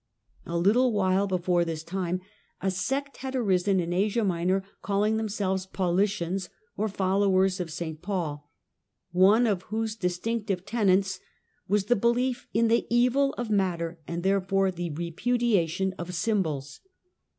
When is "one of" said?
9.11-9.61